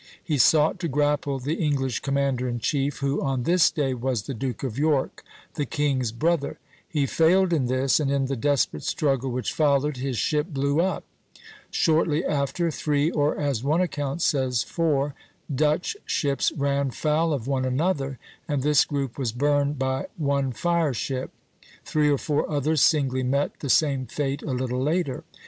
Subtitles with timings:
[0.23, 4.33] He sought to grapple the English commander in chief, who on this day was the
[4.33, 6.57] Duke of York, the king's brother.
[6.89, 11.03] He failed in this, and in the desperate struggle which followed, his ship blew up.
[11.69, 15.13] Shortly after, three, or as one account says four,
[15.53, 20.95] Dutch ships ran foul of one another, and this group was burned by one fire
[20.95, 21.29] ship;
[21.85, 25.23] three or four others singly met the same fate a little later.